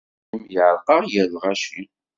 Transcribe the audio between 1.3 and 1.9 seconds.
lɣaci.